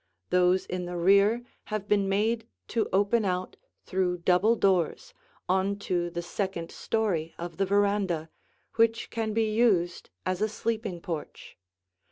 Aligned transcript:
Those 0.31 0.65
in 0.65 0.85
the 0.85 0.97
rear 0.97 1.43
have 1.65 1.87
been 1.87 2.09
made 2.09 2.47
to 2.69 2.89
open 2.91 3.23
out, 3.23 3.55
through 3.85 4.17
double 4.25 4.55
doors, 4.55 5.13
on 5.47 5.77
to 5.77 6.09
the 6.09 6.23
second 6.23 6.71
story 6.71 7.35
of 7.37 7.57
the 7.57 7.67
veranda, 7.67 8.31
which 8.77 9.11
can 9.11 9.31
be 9.31 9.53
used 9.53 10.09
as 10.25 10.41
a 10.41 10.49
sleeping 10.49 11.01
porch. 11.01 11.55